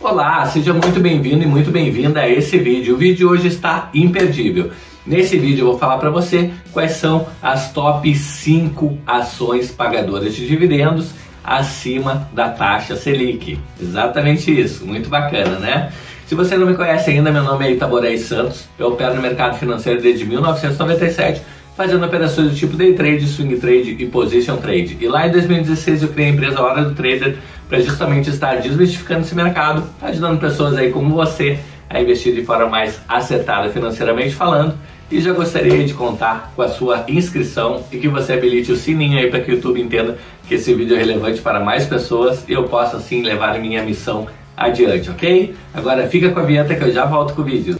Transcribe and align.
Olá, 0.00 0.46
seja 0.46 0.72
muito 0.72 1.00
bem-vindo 1.00 1.42
e 1.42 1.46
muito 1.46 1.72
bem-vinda 1.72 2.20
a 2.20 2.28
esse 2.28 2.56
vídeo. 2.56 2.94
O 2.94 2.96
vídeo 2.96 3.16
de 3.16 3.24
hoje 3.24 3.48
está 3.48 3.90
imperdível. 3.92 4.70
Nesse 5.04 5.36
vídeo 5.36 5.62
eu 5.62 5.70
vou 5.70 5.78
falar 5.78 5.98
para 5.98 6.08
você 6.08 6.52
quais 6.72 6.92
são 6.92 7.26
as 7.42 7.72
top 7.72 8.14
5 8.14 8.96
ações 9.04 9.72
pagadoras 9.72 10.36
de 10.36 10.46
dividendos 10.46 11.10
acima 11.42 12.28
da 12.32 12.48
taxa 12.48 12.94
Selic. 12.94 13.58
Exatamente 13.80 14.56
isso, 14.56 14.86
muito 14.86 15.08
bacana, 15.08 15.58
né? 15.58 15.92
Se 16.28 16.36
você 16.36 16.56
não 16.56 16.68
me 16.68 16.76
conhece 16.76 17.10
ainda, 17.10 17.32
meu 17.32 17.42
nome 17.42 17.66
é 17.66 17.72
Itaborei 17.72 18.18
Santos, 18.18 18.68
eu 18.78 18.90
opero 18.90 19.16
no 19.16 19.20
mercado 19.20 19.58
financeiro 19.58 20.00
desde 20.00 20.24
1997 20.24 21.42
fazendo 21.78 22.04
operações 22.04 22.50
do 22.50 22.56
tipo 22.56 22.76
day 22.76 22.92
trade, 22.92 23.24
swing 23.24 23.56
trade 23.56 23.96
e 24.00 24.06
position 24.06 24.56
trade. 24.56 24.96
E 25.00 25.06
lá 25.06 25.28
em 25.28 25.30
2016 25.30 26.02
eu 26.02 26.08
criei 26.08 26.30
a 26.30 26.32
empresa 26.32 26.60
Hora 26.60 26.84
do 26.84 26.92
Trader 26.92 27.36
para 27.68 27.80
justamente 27.80 28.30
estar 28.30 28.56
desmistificando 28.56 29.20
esse 29.20 29.34
mercado, 29.34 29.84
ajudando 30.00 30.40
pessoas 30.40 30.76
aí 30.76 30.90
como 30.90 31.14
você 31.14 31.58
a 31.90 32.00
investir 32.00 32.34
de 32.34 32.44
forma 32.44 32.66
mais 32.66 33.00
acertada 33.08 33.70
financeiramente 33.70 34.34
falando. 34.34 34.74
E 35.10 35.20
já 35.20 35.32
gostaria 35.32 35.84
de 35.84 35.94
contar 35.94 36.52
com 36.54 36.60
a 36.60 36.68
sua 36.68 37.04
inscrição 37.08 37.82
e 37.90 37.96
que 37.96 38.08
você 38.08 38.34
habilite 38.34 38.70
o 38.70 38.76
sininho 38.76 39.18
aí 39.18 39.30
para 39.30 39.40
que 39.40 39.50
o 39.50 39.54
YouTube 39.54 39.80
entenda 39.80 40.18
que 40.46 40.54
esse 40.54 40.74
vídeo 40.74 40.96
é 40.96 40.98
relevante 40.98 41.40
para 41.40 41.60
mais 41.60 41.86
pessoas 41.86 42.44
e 42.46 42.52
eu 42.52 42.64
possa 42.64 42.98
assim 42.98 43.22
levar 43.22 43.58
minha 43.58 43.82
missão 43.82 44.26
adiante, 44.54 45.08
ok? 45.08 45.54
Agora 45.72 46.06
fica 46.08 46.28
com 46.30 46.40
a 46.40 46.42
vinheta 46.42 46.74
que 46.74 46.84
eu 46.84 46.92
já 46.92 47.06
volto 47.06 47.34
com 47.34 47.40
o 47.40 47.44
vídeo. 47.44 47.78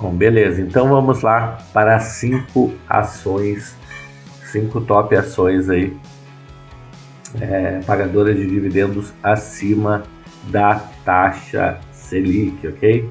Bom, 0.00 0.14
beleza. 0.14 0.62
Então 0.62 0.88
vamos 0.88 1.20
lá 1.20 1.58
para 1.74 2.00
cinco 2.00 2.72
ações 2.88 3.76
cinco 4.50 4.80
top 4.80 5.16
ações 5.16 5.68
aí 5.68 5.96
é, 7.40 7.80
pagadoras 7.86 8.36
de 8.36 8.46
dividendos 8.46 9.12
acima 9.22 10.02
da 10.48 10.76
taxa 11.04 11.78
Selic, 11.92 12.66
ok? 12.68 13.08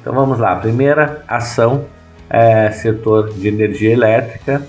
Então 0.00 0.14
vamos 0.14 0.38
lá, 0.38 0.56
primeira 0.56 1.24
ação 1.28 1.86
é 2.28 2.70
setor 2.70 3.32
de 3.32 3.48
energia 3.48 3.92
elétrica, 3.92 4.66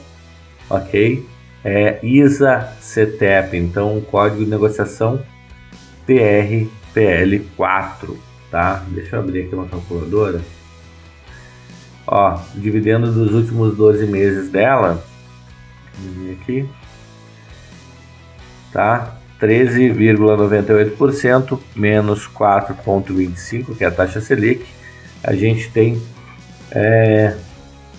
ok? 0.70 1.25
É 1.64 2.06
ISA 2.06 2.73
CETEP, 2.80 3.58
então 3.58 4.00
código 4.02 4.44
de 4.44 4.50
negociação 4.50 5.22
TRPL4, 6.08 8.16
tá? 8.52 8.84
Deixa 8.90 9.16
eu 9.16 9.22
abrir 9.22 9.45
aqui 9.45 9.56
uma 9.56 9.68
calculadora. 9.68 10.42
Ó, 12.06 12.40
dividendo 12.56 13.12
dos 13.12 13.34
últimos 13.34 13.75
12 13.75 14.06
meses 14.08 14.50
dela, 14.50 15.03
aqui, 16.31 16.67
tá? 18.72 19.17
13,98% 19.40 21.59
menos 21.75 22.28
4,25%, 22.28 23.78
que 23.78 23.84
é 23.84 23.88
a 23.88 23.91
taxa 23.91 24.19
Selic, 24.19 24.66
a 25.24 25.36
gente 25.36 25.69
tem 25.72 26.02
é, 26.72 27.36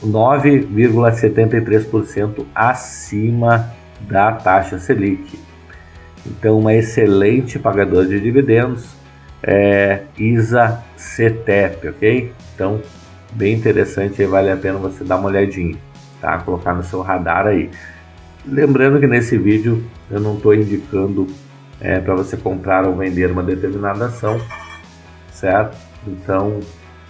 9,73% 0.05 2.45
acima 2.55 3.73
da 4.01 4.33
taxa 4.33 4.79
Selic. 4.79 5.39
Então, 6.27 6.59
uma 6.59 6.75
excelente 6.75 7.59
pagadora 7.59 8.07
de 8.07 8.21
dividendos, 8.21 8.87
é, 9.43 10.03
ISA 10.19 10.83
CETEP, 10.97 11.89
ok? 11.89 12.33
Então, 12.55 12.81
bem 13.33 13.55
interessante, 13.55 14.23
vale 14.25 14.51
a 14.51 14.57
pena 14.57 14.79
você 14.79 15.05
dar 15.05 15.17
uma 15.17 15.29
olhadinha 15.29 15.77
tá? 16.21 16.39
Colocar 16.39 16.75
no 16.75 16.83
seu 16.83 17.01
radar 17.01 17.47
aí. 17.47 17.71
Lembrando 18.47 19.01
que 19.01 19.07
nesse 19.07 19.37
vídeo 19.37 19.85
eu 20.11 20.21
não 20.21 20.37
estou 20.37 20.55
indicando 20.55 21.27
é, 21.81 22.01
para 22.01 22.15
você 22.15 22.37
comprar 22.37 22.87
ou 22.87 22.97
vender 22.97 23.31
uma 23.31 23.43
determinada 23.43 24.07
ação, 24.07 24.41
certo? 25.31 25.77
Então, 26.07 26.61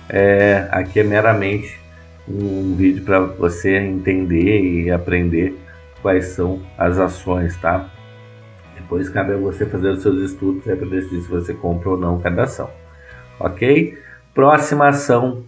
é, 0.08 0.68
aqui 0.70 1.00
é 1.00 1.04
meramente 1.04 1.78
um 2.28 2.74
vídeo 2.76 3.04
para 3.04 3.20
você 3.20 3.76
entender 3.78 4.60
e 4.60 4.90
aprender 4.90 5.56
quais 6.02 6.26
são 6.26 6.60
as 6.76 6.98
ações, 6.98 7.56
tá? 7.56 7.88
Depois 8.74 9.08
cabe 9.08 9.34
a 9.34 9.36
você 9.36 9.66
fazer 9.66 9.90
os 9.90 10.02
seus 10.02 10.30
estudos 10.30 10.66
é, 10.66 10.74
para 10.74 10.88
decidir 10.88 11.22
se 11.22 11.28
você 11.28 11.54
compra 11.54 11.90
ou 11.90 11.96
não 11.96 12.20
cada 12.20 12.44
ação, 12.44 12.70
ok? 13.40 13.98
Próxima 14.34 14.88
ação, 14.88 15.44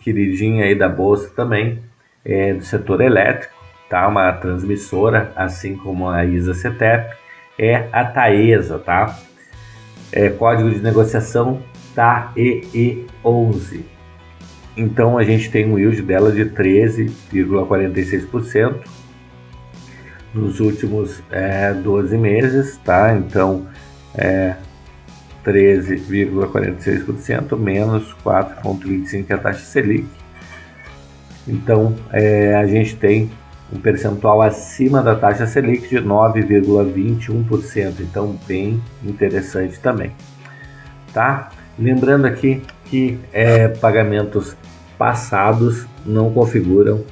queridinha 0.00 0.64
aí 0.64 0.74
da 0.74 0.88
bolsa 0.88 1.30
também, 1.34 1.82
é, 2.24 2.54
do 2.54 2.64
setor 2.64 3.00
elétrico, 3.00 3.52
tá? 3.88 4.06
Uma 4.08 4.32
transmissora, 4.32 5.32
assim 5.36 5.76
como 5.76 6.08
a 6.08 6.24
ISA 6.24 6.54
CETEP, 6.54 7.14
é 7.58 7.88
a 7.92 8.04
Taesa, 8.04 8.78
tá? 8.78 9.18
É, 10.10 10.30
código 10.30 10.70
de 10.70 10.80
negociação 10.80 11.62
TAEE11. 11.94 13.82
Então 14.76 15.16
a 15.18 15.24
gente 15.24 15.50
tem 15.50 15.70
um 15.70 15.78
yield 15.78 16.02
dela 16.02 16.32
de 16.32 16.46
13,46% 16.46 18.80
nos 20.32 20.60
últimos 20.60 21.22
é, 21.30 21.74
12 21.74 22.16
meses, 22.16 22.78
tá? 22.78 23.14
Então 23.14 23.66
é 24.14 24.56
13,46% 25.44 27.58
menos 27.58 28.14
4,25% 28.24 29.26
é 29.28 29.34
a 29.34 29.38
taxa 29.38 29.64
Selic 29.64 30.08
então, 31.46 31.94
é, 32.12 32.54
a 32.54 32.66
gente 32.66 32.96
tem 32.96 33.30
um 33.72 33.78
percentual 33.78 34.42
acima 34.42 35.02
da 35.02 35.14
taxa 35.14 35.46
Selic 35.46 35.88
de 35.88 35.96
9,21%, 35.96 38.00
então 38.00 38.38
bem 38.46 38.82
interessante 39.02 39.80
também, 39.80 40.12
tá? 41.12 41.50
Lembrando 41.78 42.26
aqui 42.26 42.62
que 42.84 43.18
é, 43.32 43.68
pagamentos 43.68 44.54
passados 44.98 45.86
não 46.04 46.32
configuram 46.32 47.02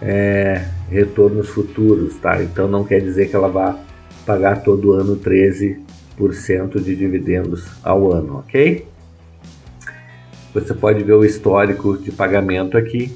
é, 0.00 0.64
retornos 0.90 1.50
futuros, 1.50 2.16
tá? 2.16 2.42
Então 2.42 2.66
não 2.66 2.84
quer 2.84 3.00
dizer 3.00 3.28
que 3.28 3.36
ela 3.36 3.48
vá 3.48 3.78
pagar 4.24 4.62
todo 4.62 4.94
ano 4.94 5.16
13% 5.16 6.82
de 6.82 6.96
dividendos 6.96 7.66
ao 7.82 8.10
ano, 8.10 8.38
ok? 8.38 8.88
Você 10.54 10.72
pode 10.72 11.04
ver 11.04 11.12
o 11.12 11.24
histórico 11.24 11.98
de 11.98 12.10
pagamento 12.10 12.78
aqui 12.78 13.14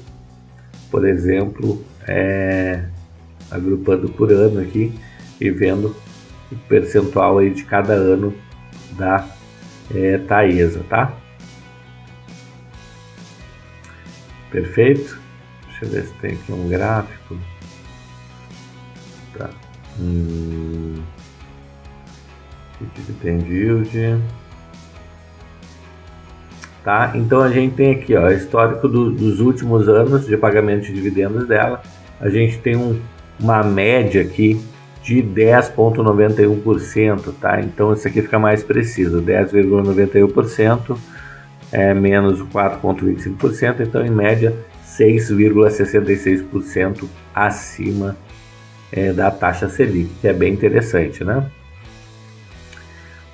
por 0.93 1.07
exemplo, 1.07 1.83
é, 2.07 2.83
agrupando 3.49 4.07
por 4.09 4.31
ano 4.31 4.59
aqui 4.59 4.93
e 5.41 5.49
vendo 5.49 5.95
o 6.51 6.55
percentual 6.69 7.39
aí 7.39 7.49
de 7.49 7.63
cada 7.63 7.93
ano 7.93 8.31
da 8.91 9.27
é, 9.91 10.19
Taesa, 10.19 10.85
tá? 10.87 11.11
Perfeito? 14.51 15.19
Deixa 15.65 15.85
eu 15.85 15.89
ver 15.89 16.03
se 16.03 16.13
tem 16.13 16.33
aqui 16.35 16.51
um 16.51 16.69
gráfico. 16.69 17.39
Tá. 19.35 19.49
Hum. 19.99 21.01
Dividend 22.93 23.51
yield 23.51 24.21
tá? 26.83 27.13
Então 27.15 27.41
a 27.41 27.49
gente 27.49 27.73
tem 27.75 27.91
aqui, 27.91 28.15
ó, 28.15 28.29
histórico 28.29 28.87
do, 28.87 29.11
dos 29.11 29.39
últimos 29.39 29.87
anos 29.87 30.27
de 30.27 30.35
pagamento 30.37 30.85
de 30.85 30.93
dividendos 30.93 31.47
dela. 31.47 31.81
A 32.19 32.29
gente 32.29 32.57
tem 32.59 32.75
um, 32.75 32.99
uma 33.39 33.63
média 33.63 34.21
aqui 34.21 34.61
de 35.01 35.21
10,91%, 35.21 37.33
tá? 37.39 37.61
Então 37.61 37.93
isso 37.93 38.07
aqui 38.07 38.21
fica 38.21 38.37
mais 38.39 38.63
preciso, 38.63 39.21
10,91% 39.21 40.97
é 41.71 41.93
menos 41.93 42.41
4,25%, 42.41 43.81
então 43.81 44.03
em 44.05 44.11
média 44.11 44.53
6,66% 44.85 47.05
acima 47.33 48.17
é, 48.91 49.11
da 49.11 49.31
taxa 49.31 49.67
Selic, 49.67 50.11
que 50.21 50.27
é 50.27 50.33
bem 50.33 50.53
interessante, 50.53 51.23
né? 51.23 51.49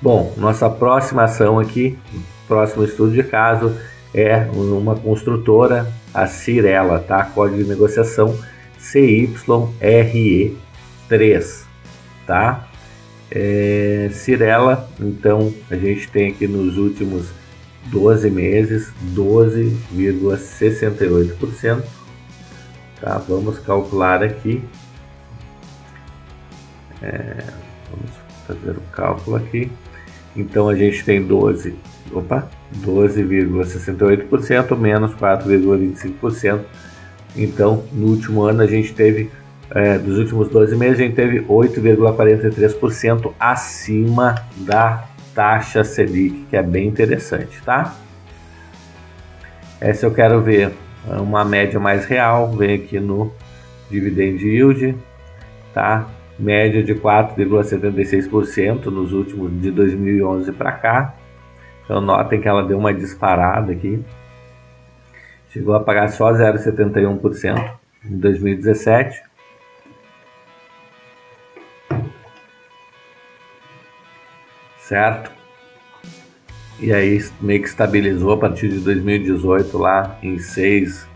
Bom, 0.00 0.32
nossa 0.38 0.70
próxima 0.70 1.24
ação 1.24 1.58
aqui 1.58 1.98
próximo 2.50 2.82
estudo 2.82 3.12
de 3.12 3.22
caso 3.22 3.76
é 4.12 4.48
uma 4.52 4.96
construtora, 4.96 5.86
a 6.12 6.26
Cirela, 6.26 6.98
tá? 6.98 7.22
Código 7.24 7.62
de 7.62 7.68
negociação 7.68 8.36
CYRE3, 8.80 11.62
tá? 12.26 12.66
É, 13.30 14.10
Cirela, 14.12 14.90
então 14.98 15.54
a 15.70 15.76
gente 15.76 16.08
tem 16.08 16.32
aqui 16.32 16.48
nos 16.48 16.76
últimos 16.76 17.28
12 17.86 18.28
meses 18.28 18.92
12,68%. 19.14 21.84
Tá? 23.00 23.18
Vamos 23.28 23.60
calcular 23.60 24.24
aqui. 24.24 24.60
É, 27.00 27.44
vamos 27.90 28.10
fazer 28.48 28.76
o 28.76 28.82
cálculo 28.92 29.36
aqui. 29.36 29.70
Então 30.36 30.68
a 30.68 30.74
gente 30.74 31.04
tem 31.04 31.22
12, 31.22 31.76
opa, 32.12 32.48
12,68% 32.84 34.76
menos 34.76 35.14
4,25%. 35.14 36.60
Então 37.36 37.84
no 37.92 38.08
último 38.08 38.42
ano 38.42 38.62
a 38.62 38.66
gente 38.66 38.92
teve, 38.92 39.30
é, 39.70 39.98
dos 39.98 40.18
últimos 40.18 40.48
12 40.48 40.76
meses, 40.76 41.00
a 41.00 41.02
gente 41.02 41.14
teve 41.14 41.40
8,43% 41.40 43.32
acima 43.38 44.34
da 44.56 45.04
taxa 45.34 45.84
Selic, 45.84 46.46
que 46.50 46.56
é 46.56 46.62
bem 46.62 46.88
interessante, 46.88 47.62
tá? 47.64 47.94
Essa 49.80 50.06
eu 50.06 50.10
quero 50.12 50.42
ver 50.42 50.72
uma 51.06 51.44
média 51.44 51.80
mais 51.80 52.04
real, 52.04 52.52
vem 52.52 52.74
aqui 52.74 53.00
no 53.00 53.32
dividend 53.90 54.44
yield, 54.46 54.96
tá? 55.72 56.06
Média 56.38 56.82
de 56.82 56.94
4,76% 56.94 58.86
nos 58.86 59.12
últimos 59.12 59.50
de 59.60 59.70
2011 59.70 60.52
para 60.52 60.72
cá. 60.72 61.14
Então 61.90 62.00
notem 62.00 62.40
que 62.40 62.46
ela 62.46 62.62
deu 62.62 62.78
uma 62.78 62.94
disparada 62.94 63.72
aqui. 63.72 64.00
Chegou 65.48 65.74
a 65.74 65.80
pagar 65.80 66.06
só 66.06 66.32
0,71% 66.32 67.78
em 68.04 68.16
2017 68.16 69.20
certo? 74.78 75.32
E 76.78 76.92
aí 76.92 77.18
meio 77.40 77.60
que 77.60 77.66
estabilizou 77.66 78.34
a 78.34 78.38
partir 78.38 78.68
de 78.68 78.78
2018 78.78 79.76
lá 79.76 80.16
em 80.22 80.38
6, 80.38 81.08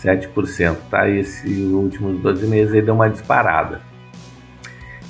7%, 0.00 0.76
tá? 0.88 1.08
E 1.08 1.18
esses 1.18 1.72
últimos 1.72 2.20
12 2.20 2.46
meses 2.46 2.72
aí 2.72 2.80
deu 2.80 2.94
uma 2.94 3.10
disparada. 3.10 3.80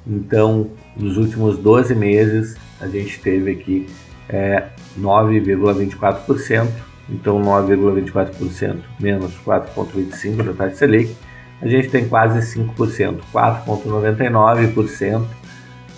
então 0.07 0.71
nos 0.97 1.17
últimos 1.17 1.59
12 1.59 1.95
meses 1.95 2.57
a 2.81 2.87
gente 2.87 3.19
teve 3.21 3.51
aqui 3.53 3.89
é, 4.29 4.65
9,24%, 4.99 6.69
então 7.09 7.41
9,24% 7.41 8.77
menos 9.01 9.33
4,25% 9.45 10.43
da 10.45 10.53
taxa 10.53 10.77
Selic, 10.77 11.17
a 11.61 11.67
gente 11.67 11.89
tem 11.89 12.09
quase 12.09 12.39
5%, 12.59 13.21
4,99%, 13.33 15.25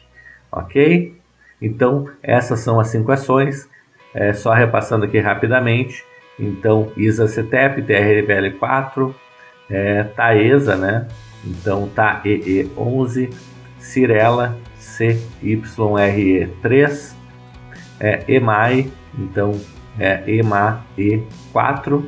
ok? 0.51 1.15
Então 1.61 2.09
essas 2.21 2.61
são 2.61 2.79
as 2.79 2.87
cinco 2.87 3.11
ações 3.11 3.69
é, 4.13 4.31
só 4.33 4.53
repassando 4.53 5.05
aqui 5.05 5.19
rapidamente, 5.19 6.03
então 6.39 6.91
ISA 6.97 7.27
CETEP, 7.27 7.83
TRVL4, 7.83 9.13
é, 9.69 10.01
Taesa, 10.03 10.75
né? 10.75 11.07
Então 11.45 11.87
TAEE11, 11.95 13.31
Cirela, 13.79 14.57
CYRE3, 14.79 17.13
é, 17.99 18.23
EMAI, 18.27 18.91
então 19.17 19.59
é 19.99 20.23
EMAE4 20.25 22.03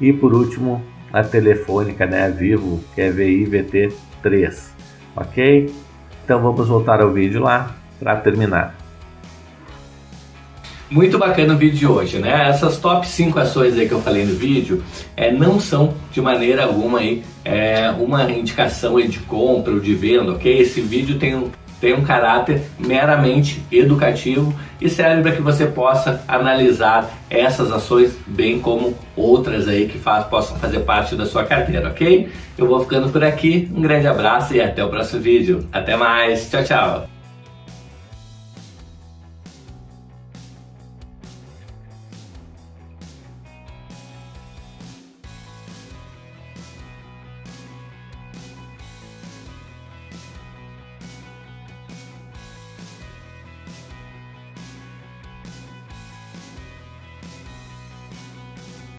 e 0.00 0.12
por 0.12 0.34
último 0.34 0.82
a 1.12 1.22
telefônica, 1.22 2.06
né, 2.06 2.30
Vivo, 2.30 2.82
que 2.94 3.00
é 3.00 3.10
VIVT3, 3.10 4.70
ok? 5.16 5.74
Então 6.24 6.42
vamos 6.42 6.68
voltar 6.68 7.00
ao 7.00 7.10
vídeo 7.10 7.40
lá 7.42 7.74
para 7.98 8.16
terminar. 8.16 8.76
Muito 10.90 11.18
bacana 11.18 11.52
o 11.52 11.56
vídeo 11.58 11.78
de 11.78 11.86
hoje, 11.86 12.18
né? 12.18 12.48
Essas 12.48 12.78
top 12.78 13.06
5 13.06 13.38
ações 13.38 13.76
aí 13.76 13.86
que 13.86 13.92
eu 13.92 14.00
falei 14.00 14.24
no 14.24 14.34
vídeo 14.34 14.82
é, 15.14 15.30
não 15.30 15.60
são 15.60 15.92
de 16.10 16.20
maneira 16.20 16.64
alguma 16.64 17.00
aí, 17.00 17.22
é, 17.44 17.90
uma 17.90 18.30
indicação 18.30 18.96
aí 18.96 19.06
de 19.06 19.18
compra 19.20 19.74
ou 19.74 19.80
de 19.80 19.94
venda, 19.94 20.32
ok? 20.32 20.58
Esse 20.58 20.80
vídeo 20.80 21.18
tem 21.18 21.34
um, 21.34 21.50
tem 21.80 21.94
um 21.94 22.02
caráter 22.02 22.62
meramente 22.78 23.62
educativo 23.70 24.54
e 24.80 24.88
serve 24.88 25.22
para 25.22 25.32
que 25.32 25.42
você 25.42 25.66
possa 25.66 26.22
analisar 26.26 27.08
essas 27.30 27.70
ações, 27.70 28.16
bem 28.26 28.60
como 28.60 28.96
outras 29.16 29.68
aí 29.68 29.86
que 29.86 29.98
faz, 29.98 30.24
possam 30.26 30.58
fazer 30.58 30.80
parte 30.80 31.14
da 31.14 31.26
sua 31.26 31.44
carteira, 31.44 31.88
ok? 31.88 32.28
Eu 32.56 32.66
vou 32.66 32.80
ficando 32.80 33.10
por 33.10 33.22
aqui, 33.22 33.70
um 33.74 33.80
grande 33.80 34.06
abraço 34.06 34.54
e 34.54 34.60
até 34.60 34.84
o 34.84 34.88
próximo 34.88 35.20
vídeo. 35.20 35.66
Até 35.72 35.96
mais, 35.96 36.50
tchau, 36.50 36.64
tchau! 36.64 37.17